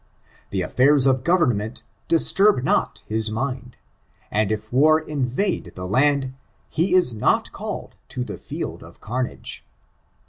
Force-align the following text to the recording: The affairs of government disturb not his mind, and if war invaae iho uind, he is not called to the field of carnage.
The 0.49 0.63
affairs 0.63 1.05
of 1.05 1.23
government 1.23 1.83
disturb 2.07 2.63
not 2.63 3.03
his 3.05 3.29
mind, 3.29 3.75
and 4.31 4.51
if 4.51 4.73
war 4.73 4.99
invaae 4.99 5.67
iho 5.77 5.87
uind, 5.89 6.33
he 6.71 6.95
is 6.95 7.13
not 7.13 7.51
called 7.51 7.93
to 8.07 8.23
the 8.23 8.39
field 8.39 8.81
of 8.81 8.99
carnage. 8.99 9.63